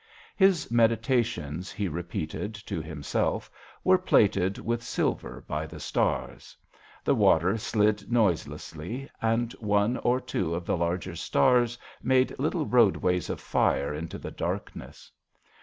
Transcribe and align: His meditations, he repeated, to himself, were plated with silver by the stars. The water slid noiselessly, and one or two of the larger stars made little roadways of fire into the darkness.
His 0.35 0.71
meditations, 0.71 1.71
he 1.71 1.87
repeated, 1.87 2.55
to 2.55 2.81
himself, 2.81 3.51
were 3.83 3.99
plated 3.99 4.57
with 4.57 4.81
silver 4.81 5.43
by 5.47 5.67
the 5.67 5.79
stars. 5.79 6.57
The 7.03 7.13
water 7.13 7.55
slid 7.59 8.11
noiselessly, 8.11 9.11
and 9.21 9.53
one 9.59 9.97
or 9.97 10.19
two 10.19 10.55
of 10.55 10.65
the 10.65 10.75
larger 10.75 11.15
stars 11.15 11.77
made 12.01 12.33
little 12.39 12.65
roadways 12.65 13.29
of 13.29 13.39
fire 13.39 13.93
into 13.93 14.17
the 14.17 14.31
darkness. 14.31 15.11